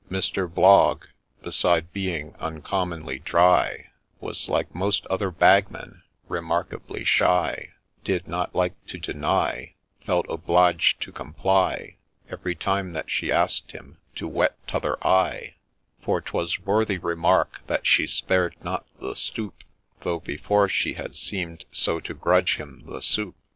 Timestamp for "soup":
23.03-23.35